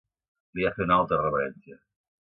[0.59, 1.81] Li va fer una altra reverència.